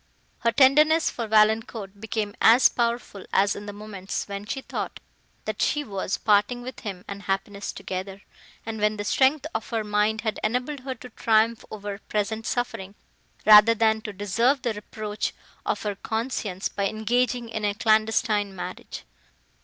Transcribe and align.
Her 0.39 0.51
tenderness 0.51 1.11
for 1.11 1.27
Valancourt 1.27 2.01
became 2.01 2.33
as 2.41 2.69
powerful 2.69 3.23
as 3.31 3.55
in 3.55 3.67
the 3.67 3.71
moments, 3.71 4.25
when 4.27 4.45
she 4.47 4.61
thought, 4.61 4.99
that 5.45 5.61
she 5.61 5.83
was 5.83 6.17
parting 6.17 6.63
with 6.63 6.79
him 6.79 7.05
and 7.07 7.21
happiness 7.21 7.71
together, 7.71 8.23
and 8.65 8.79
when 8.81 8.97
the 8.97 9.03
strength 9.03 9.45
of 9.53 9.69
her 9.69 9.83
mind 9.83 10.21
had 10.21 10.39
enabled 10.43 10.79
her 10.79 10.95
to 10.95 11.09
triumph 11.09 11.63
over 11.69 11.99
present 11.99 12.47
suffering, 12.47 12.95
rather 13.45 13.75
than 13.75 14.01
to 14.01 14.11
deserve 14.11 14.63
the 14.63 14.73
reproach 14.73 15.33
of 15.67 15.83
her 15.83 15.93
conscience 15.93 16.67
by 16.67 16.87
engaging 16.87 17.47
in 17.49 17.63
a 17.63 17.75
clandestine 17.75 18.55
marriage. 18.55 19.03